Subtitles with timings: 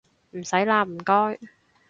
[0.31, 1.37] 唔使喇唔該